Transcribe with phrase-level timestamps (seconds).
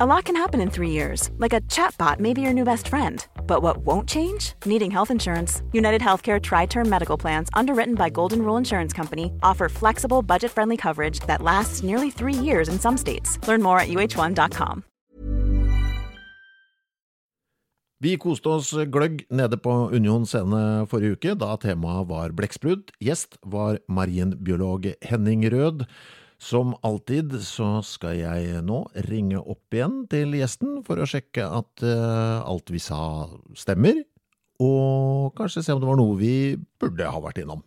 [0.00, 2.88] A lot can happen in three years, like a chatbot may be your new best
[2.88, 3.26] friend.
[3.46, 4.54] But what won't change?
[4.64, 5.62] Needing health insurance.
[5.72, 10.50] United Healthcare Tri Term Medical Plans, underwritten by Golden Rule Insurance Company, offer flexible, budget
[10.50, 13.38] friendly coverage that lasts nearly three years in some states.
[13.46, 14.84] Learn more at uh1.com.
[18.00, 22.90] Vi koste oss gløgg nede på Union scene forrige uke, da temaet var blekksprut.
[22.98, 25.84] Gjest var marinbiolog Henning Rød.
[26.42, 31.84] Som alltid så skal jeg nå ringe opp igjen til gjesten for å sjekke at
[31.86, 34.00] uh, alt vi sa stemmer,
[34.58, 36.34] og kanskje se om det var noe vi
[36.82, 37.62] burde ha vært innom.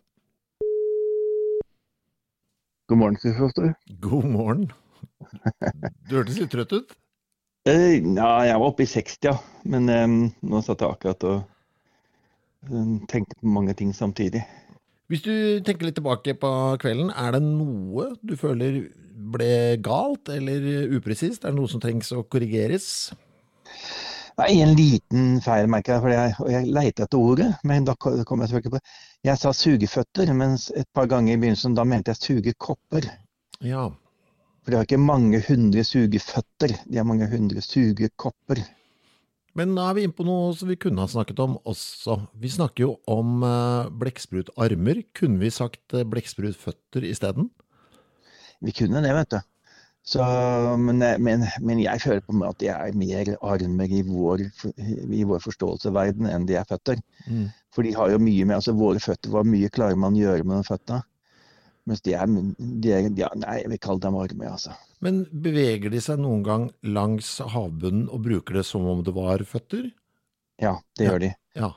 [2.92, 3.72] God morgen, Kristoffer.
[4.04, 4.68] God morgen.
[6.06, 6.92] Du hørtes litt trøtt ut?
[7.66, 9.38] Eh, ja, jeg var oppe i 60, ja.
[9.64, 14.44] Men um, nå satt jeg akkurat og um, tenkte på mange ting samtidig.
[15.06, 16.48] Hvis du tenker litt tilbake på
[16.82, 21.44] kvelden, er det noe du føler ble galt eller upresist?
[21.44, 22.88] Er det noe som trengs å korrigeres?
[24.36, 26.02] Nei, en liten feil, merker jeg.
[26.02, 28.82] For jeg, og jeg leita etter ordet, men da kom jeg selvfølgelig på
[29.30, 33.06] Jeg sa sugeføtter, mens et par ganger i begynnelsen da mente jeg sugekopper.
[33.64, 33.86] Ja.
[34.60, 38.60] For de har ikke mange hundre sugeføtter, de har mange hundre sugekopper.
[39.56, 42.18] Men nå er vi inne på noe som vi kunne ha snakket om også.
[42.36, 45.00] Vi snakker jo om uh, blekksprutarmer.
[45.16, 47.48] Kunne vi sagt uh, blekksprutføtter isteden?
[48.64, 49.38] Vi kunne det, vet du.
[50.06, 50.22] Så,
[50.78, 54.44] men, men, men, jeg føler på meg at de er mer armer i vår,
[54.78, 57.00] i vår forståelsesverden enn de er føtter.
[57.26, 57.48] Mm.
[57.74, 60.46] For de har jo mye med, altså Våre føtter, hva mye klarer man å gjøre
[60.46, 61.02] med de føttene?
[61.90, 62.30] Mens de er,
[62.84, 64.76] de er ja, Nei, jeg vil kalle dem armer, altså.
[65.04, 69.44] Men beveger de seg noen gang langs havbunnen og bruker det som om det var
[69.48, 69.90] føtter?
[70.62, 71.32] Ja, det gjør de.
[71.58, 71.74] Ja.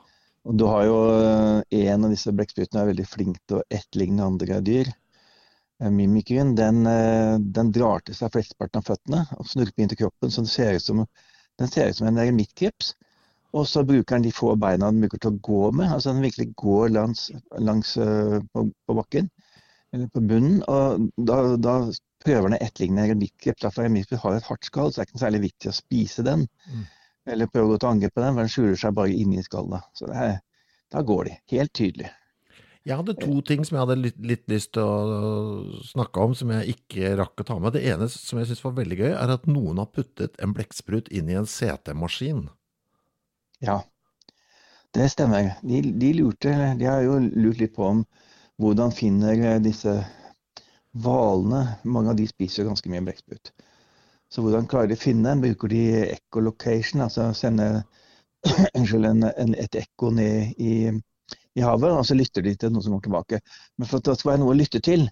[0.48, 4.24] Og du har jo eh, En av disse blekksprutene er veldig flink til å etterligne
[4.24, 4.88] andre dyr.
[5.82, 10.00] Eh, Mimikeren den, eh, den, drar til seg flesteparten av føttene og snurper inn til
[10.06, 11.04] kroppen, så den ser ut som,
[11.66, 12.96] ser ut som en eremittkrepse.
[13.50, 15.90] Og så bruker den de få beina den bruker til å gå med.
[15.90, 17.24] altså Den virkelig går langs,
[17.58, 19.26] langs på, på, bakken,
[19.90, 20.60] eller på bunnen.
[20.70, 21.74] og da, da
[22.22, 23.66] prøver den å etterligne eremittkreft.
[23.66, 26.46] For eremittkreft har et hardt skall, så det er ikke særlig viktig å spise den.
[26.70, 26.86] Mm.
[27.34, 29.92] Eller prøve å gå til angrep på den, for den skjuler seg bare inni skallet.
[29.96, 30.40] Så er,
[30.92, 31.36] da går de.
[31.54, 32.10] Helt tydelig.
[32.88, 36.48] Jeg hadde to ting som jeg hadde litt, litt, lyst til å snakke om, som
[36.54, 37.74] jeg ikke rakk å ta med.
[37.76, 41.10] Det ene som jeg syns var veldig gøy, er at noen har puttet en blekksprut
[41.12, 42.46] inn i en CT-maskin.
[43.60, 43.82] Ja,
[44.96, 45.52] det stemmer.
[45.60, 48.00] De, de, lurte, de har jo lurt litt på om
[48.60, 49.92] hvordan finner disse
[50.98, 53.52] Hvalene mange av de spiser ganske mye blekksprut.
[54.30, 55.42] Så hvordan klarer de å finne den?
[55.42, 55.84] Bruker de
[56.16, 57.68] echolocation, altså sende
[58.74, 60.74] en, en, et ekko ned i,
[61.54, 63.40] i, havet, og så lytter de til noe som går tilbake.
[63.78, 65.08] Men for at det skal være noe å lytte til,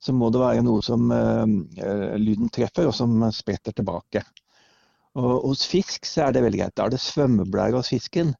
[0.00, 1.46] så må det være noe som uh,
[2.18, 4.22] lyden treffer, og som spretter tilbake.
[5.18, 6.76] Og hos fisk så er det veldig greit.
[6.78, 8.30] Da er det svømmeblæra hos fisken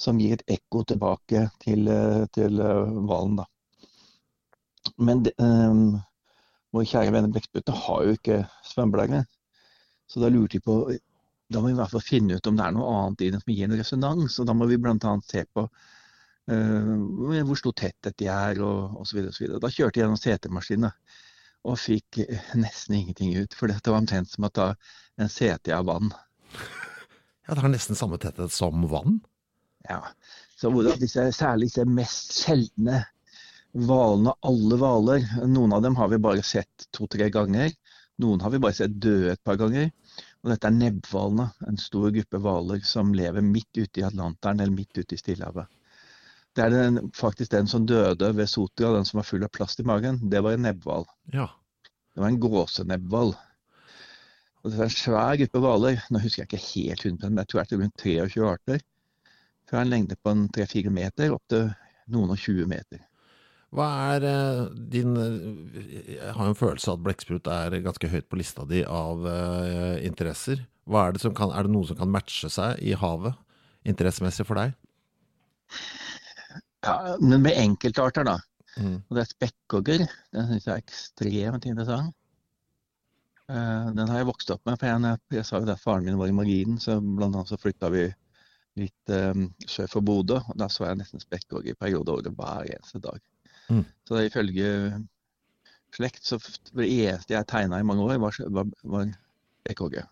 [0.00, 3.42] som gir et ekko tilbake til hvalen.
[3.42, 3.48] Uh,
[4.96, 5.34] Men det,
[6.74, 9.24] vår kjære venner blekksprutene har jo ikke svømmeblære.
[10.10, 10.82] Så da lurte de på
[11.50, 13.42] Da må vi i hvert fall finne ut om det er noe annet i den
[13.42, 14.36] som gir en resonans.
[14.38, 15.14] Og da må vi bl.a.
[15.26, 19.24] se på uh, hvor stor tetthet de er, og osv.
[19.58, 20.92] Da kjørte jeg gjennom CT-maskinene
[21.66, 22.20] og fikk
[22.54, 23.56] nesten ingenting ut.
[23.58, 24.68] For det var omtrent som å ta
[25.18, 26.14] en CT av vann.
[27.48, 29.16] Ja, det har nesten samme tetthet som vann?
[29.88, 30.04] Ja.
[30.54, 33.00] Så hvordan disse, særlig disse mest sjeldne
[33.76, 35.26] hvalene, alle hvaler.
[35.46, 37.72] Noen av dem har vi bare sett to-tre ganger.
[38.20, 39.90] Noen har vi bare sett døde et par ganger.
[40.40, 44.74] Og dette er nebbhvalene, en stor gruppe hvaler som lever midt ute i Atlanteren eller
[44.74, 45.68] midt ute i Stillehavet.
[46.56, 49.80] Det er den, faktisk den som døde ved Sotra, den som var full av plast
[49.80, 50.18] i magen.
[50.32, 51.06] Det var en nebbhval.
[51.32, 51.46] Ja.
[52.14, 53.36] Det var en gåsenebbhval.
[54.60, 56.00] Og det er en svær gruppe hvaler.
[56.10, 58.82] Nå husker jeg ikke helt 100 men jeg tror det er rundt 23 arter.
[59.70, 61.70] Fra en lengde på 3-4 meter opp til
[62.10, 63.04] noen og 20 meter.
[63.70, 63.86] Hva
[64.16, 68.66] er uh, din Jeg har en følelse av at blekksprut er ganske høyt på lista
[68.66, 70.64] di av uh, interesser.
[70.90, 73.36] Er, det som kan, er det noe som kan matche seg i havet,
[73.86, 74.74] interessemessig for deg?
[76.82, 78.40] Ja, men med enkeltarter, da.
[78.80, 78.96] Mm.
[79.06, 80.06] Og det er spekkhogger.
[80.34, 82.16] Den syns jeg er ekstremt interessant.
[83.50, 84.80] Uh, Den har jeg vokst opp med.
[84.80, 87.58] for jeg, jeg sa jo at faren min var i marginen, så blant annet så
[87.60, 88.08] flytta vi
[88.78, 90.40] litt um, sør for Bodø.
[90.42, 93.22] og Da så jeg nesten spekkhogger i perioder over hver eneste dag.
[93.70, 93.84] Mm.
[94.06, 94.70] Så det ifølge
[95.94, 96.38] slekt så
[96.76, 99.10] det eneste jeg tegna i mange år, var, var, var
[99.64, 100.06] spekkhogge.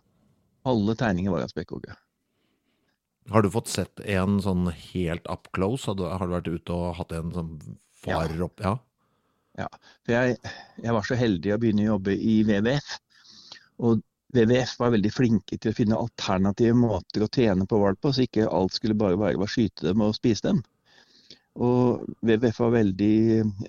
[0.69, 1.95] Alle tegninger var av spekkhogge.
[3.29, 5.89] Har du fått sett en sånn helt up close?
[5.91, 7.51] Har du, har du vært ute og hatt en som
[8.01, 8.63] farer opp?
[8.65, 9.69] Ja.
[10.07, 10.39] For jeg,
[10.81, 12.95] jeg var så heldig å begynne å jobbe i WWF.
[13.85, 14.01] Og
[14.35, 18.25] WWF var veldig flinke til å finne alternative måter å tjene på hval på, så
[18.25, 20.63] ikke alt skulle bare være å skyte dem og spise dem.
[21.59, 23.15] Og WWF var veldig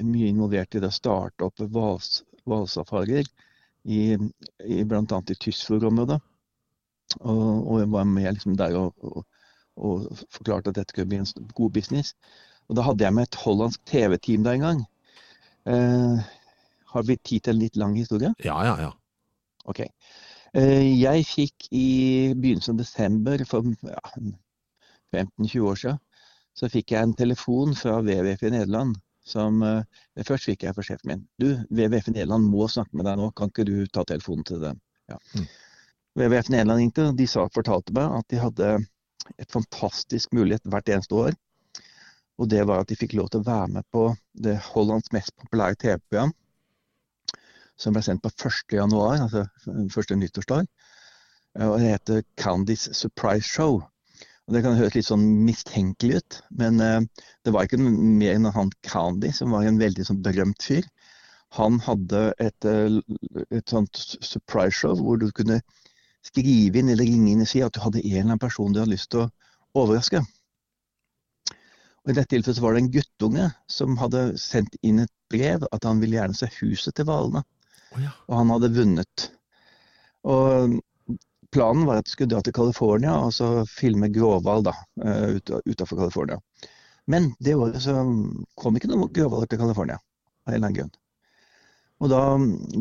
[0.06, 3.26] mye involvert i det å starte opp hvals- hvalsafarier
[3.90, 4.18] i,
[4.66, 5.04] i bl.a.
[5.04, 6.20] i Tysfjord-området.
[7.20, 9.26] Og, og jeg var med liksom der og, og,
[9.80, 12.14] og forklarte at dette kunne bli en god business.
[12.70, 14.82] Og da hadde jeg med et hollandsk TV-team der en gang.
[15.70, 16.28] Eh,
[16.94, 18.34] har vi tid til en litt lang historie?
[18.46, 18.92] ja, ja, ja.
[19.70, 19.82] Ok.
[20.58, 21.88] Eh, jeg fikk i
[22.34, 24.00] begynnelsen av desember for ja,
[25.14, 26.00] 15-20 år siden,
[26.60, 28.98] så fikk jeg en telefon fra WWF i Nederland.
[29.30, 31.26] Som, eh, først fikk jeg fra sjefen min.
[31.40, 34.64] Du, WWF i Nederland må snakke med deg nå, kan ikke du ta telefonen til
[34.64, 34.80] dem?
[35.12, 35.20] Ja.
[35.36, 35.46] Mm.
[36.20, 38.72] WWF Nederland ringte, og de sa, fortalte meg at de hadde
[39.38, 41.38] et fantastisk mulighet hvert eneste år.
[42.40, 45.36] Og det var at de fikk lov til å være med på det Hollands mest
[45.38, 46.34] populære TV-program
[47.80, 48.76] som ble sendt på 1.
[48.76, 49.46] januar, altså
[49.94, 50.68] første nyttårsdag.
[51.60, 53.82] Eh, Og det heter Candys Surprise Show.
[54.50, 57.04] Og Det kan høres litt sånn mistenkelig ut, men eh,
[57.46, 60.88] det var ikke noe mer enn han Candy, som var en veldig sånn berømt fyr.
[61.60, 62.98] Han hadde et, eh,
[63.54, 65.60] et sånt surprise show hvor du kunne
[66.25, 68.81] skrive inn eller ringe inn og si at du hadde en eller annen person du
[68.81, 69.30] hadde lyst til å
[69.84, 70.24] overraske.
[72.02, 75.69] Og I dette tilfellet så var det en guttunge som hadde sendt inn et brev
[75.69, 77.45] at han ville gjerne se huset til hvalene
[77.94, 78.12] Oh ja.
[78.28, 79.30] og han hadde vunnet.
[80.30, 80.80] Og
[81.54, 86.40] planen var at jeg skulle dra til California og så filme gråhval eh, utenfor California.
[87.10, 87.96] Men det året så
[88.60, 89.98] kom ikke noen gråhvaler til California,
[90.46, 90.98] av en eller annen grunn.
[92.00, 92.22] Og da,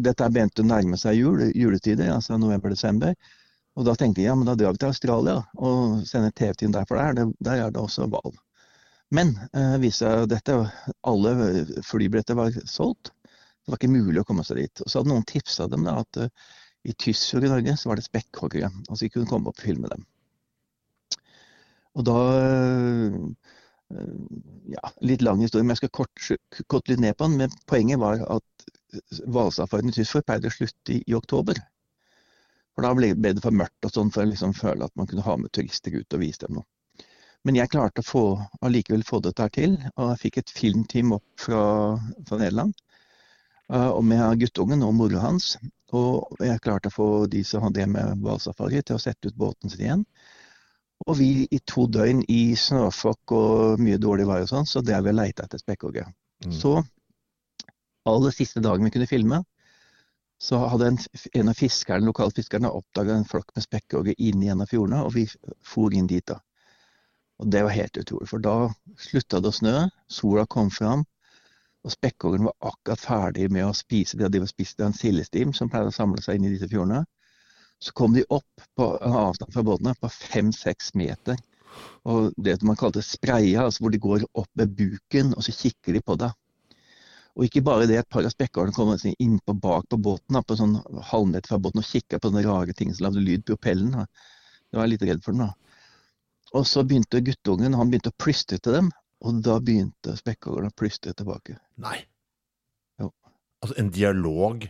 [0.08, 3.16] Dette begynte å nærme seg jul, juletider, altså november-desember.
[3.78, 6.86] Og da tenkte jeg ja, men da drar vi til Australia og sender TV-team der,
[6.86, 8.36] for der, er der er det også hval.
[9.14, 10.58] Men eh, viste dette,
[11.08, 11.34] alle
[11.86, 13.14] flybilletter var solgt.
[13.24, 14.82] Det var ikke mulig å komme seg dit.
[14.84, 16.20] Og så hadde noen tipsa dem da, at
[16.88, 18.70] i Tysfjord i Norge så var det spekkhoggere.
[18.88, 20.06] Altså vi kunne komme opp og filme dem.
[21.98, 23.20] Og da eh,
[24.68, 26.26] Ja, litt lang historie, men jeg skal kort,
[26.68, 27.38] kort litt ned på den.
[27.40, 28.68] Men poenget var at
[29.24, 31.60] hvalsafarien i Tysfjord pleide å slutte i, i oktober.
[32.76, 35.24] For da ble, det for mørkt og sånn for å liksom føle at man kunne
[35.26, 36.68] ha med turister ut og vise dem noe.
[37.46, 38.22] Men jeg klarte å få,
[38.66, 41.62] allikevel få dette her til, og jeg fikk et filmteam opp fra,
[42.28, 42.76] fra Nederland.
[43.72, 45.56] Uh, og med guttungen og mora hans.
[45.96, 49.72] Og jeg klarte å få de som hadde med hvalsafari, til å sette ut båten
[49.72, 50.04] sin igjen.
[51.06, 55.06] Og vi i to døgn i snøfokk og mye dårlig vær og sånn, så drev
[55.06, 56.04] vi og leita etter spekkhogge.
[56.44, 56.52] Mm.
[56.54, 56.74] Så
[58.08, 59.42] aller siste dagen vi kunne filme,
[60.38, 60.98] så hadde en,
[61.34, 65.14] en av fiskerne, lokalfiskerne oppdaga en flokk med spekkhogge inn i en av fjordene, og
[65.16, 65.24] vi
[65.66, 66.38] for inn dit da.
[67.38, 68.68] Og det var helt utrolig, for da
[68.98, 69.76] slutta det å snø,
[70.10, 71.04] sola kom fram,
[71.86, 75.70] og spekkhoggeren var akkurat ferdig med å spise det de hadde spist en sildestim som
[75.70, 77.04] pleide å samle seg inn i disse fjordene.
[77.78, 81.38] Så kom de opp på en avstand fra båtene på fem-seks meter.
[82.10, 85.94] Og det man kalte spreia, altså hvor de går opp med buken og så kikker
[85.94, 86.34] de på deg.
[87.38, 90.74] Og ikke bare det, et par av spekkhoggerne kom innpå bak på båten, på sånn
[91.12, 93.92] halvmeter fra båten og kikka på den rare tingen som lagde lyd på propellen.
[93.94, 94.06] Da.
[94.66, 95.52] Det var jeg litt redd for den da.
[96.58, 98.90] Og så begynte guttungen han begynte å plystre til dem,
[99.24, 101.56] og da begynte spekkhoggeren å plystre tilbake.
[101.82, 101.96] Nei.
[103.02, 103.10] Jo.
[103.62, 104.68] Altså en dialog.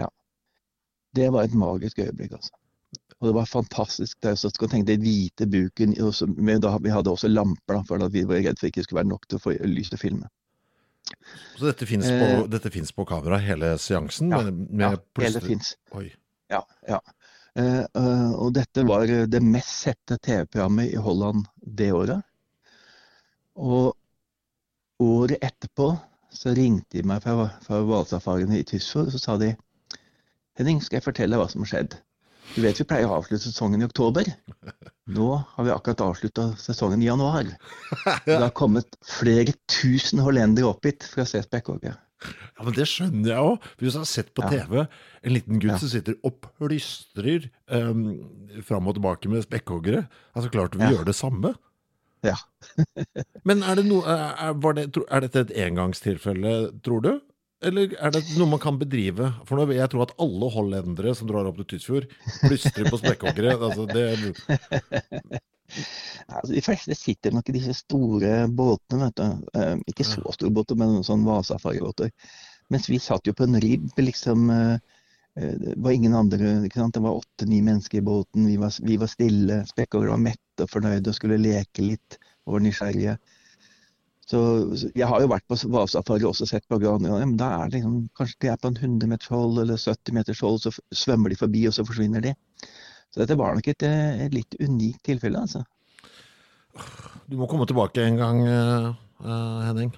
[0.00, 0.08] Ja.
[1.14, 2.56] Det var et magisk øyeblikk, altså.
[3.20, 4.16] Og det var fantastisk.
[4.22, 7.76] Det er så skal tenke deg hvite buken også, med, da, Vi hadde også lamper,
[7.76, 9.92] da, for at vi var redd for ikke skulle være nok til å få lys
[9.92, 10.30] til å filme.
[11.58, 12.28] Så dette fins på,
[12.70, 12.92] Eh.
[12.96, 14.30] på kamera, hele seansen?
[14.30, 15.74] Ja, med, med Ja, hele fins.
[16.50, 17.00] Ja, ja.
[17.58, 22.22] Eh, eh, og dette var det mest sette TV-programmet i Holland det året.
[23.60, 23.96] Og
[25.04, 25.92] året etterpå
[26.32, 27.80] så ringte de meg fra, fra
[28.40, 29.54] i Tysfjord, og så sa de
[30.58, 31.94] Henning, skal jeg fortelle deg hva som har skjedd?
[32.56, 34.26] Du vet vi pleier å avslutte sesongen i oktober.
[35.14, 37.52] Nå har vi akkurat avslutta sesongen i januar.
[38.26, 41.94] Det har kommet flere tusen hollendere opp hit for å se spekkhogge.
[41.94, 43.68] Ja, men Det skjønner jeg òg.
[43.80, 44.50] Hvis du har sett på Ja.
[44.50, 44.82] TV
[45.22, 45.78] en liten gutt Ja.
[45.78, 48.02] som sitter og plystrer um,
[48.66, 50.98] fram og tilbake med spekkhoggere, altså klart vil Ja.
[50.98, 51.54] gjøre det samme.
[52.26, 52.36] Ja.
[53.48, 57.12] Men er, det no, er, var det, er dette et engangstilfelle, tror du?
[57.60, 59.34] Eller er det noe man kan bedrive?
[59.48, 62.06] For nå vil jeg tro at alle hollendere som drar opp til Tysfjord,
[62.46, 63.56] plystrer på spekkhoggere.
[63.66, 64.06] Altså det
[65.70, 69.50] Altså, de fleste sitter nok i disse store båtene, vet du.
[69.60, 72.10] Eh, ikke så store båter, men sånn Vasafaribåter.
[72.70, 74.50] Mens vi satt jo på en ribb, liksom.
[74.50, 74.74] Eh,
[75.38, 76.96] eh, det var ingen andre, ikke sant?
[76.96, 78.48] det var åtte-ni mennesker i båten.
[78.50, 79.60] Vi var, vi var stille.
[79.70, 83.16] Spekkhoggere var mette og fornøyde og skulle leke litt og var nysgjerrige.
[84.30, 84.40] Så,
[84.94, 87.80] jeg har jo vært på hvalsafari og også sett på andre men da er det
[87.80, 91.32] liksom, kanskje de er på en 100 meters hold eller 70 meters hold, så svømmer
[91.32, 92.34] de forbi, og så forsvinner de.
[93.10, 95.64] Så dette var nok et, eh, et litt unikt tilfelle, altså.
[97.26, 99.90] Du må komme tilbake en gang, uh, Henning.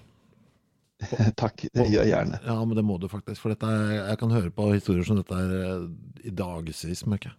[1.43, 2.41] Takk, det gjør jeg gjerne.
[2.47, 3.43] Ja, men det må du faktisk.
[3.43, 5.87] For dette jeg kan høre på historier som dette er
[6.25, 7.39] i dagevis, merker jeg.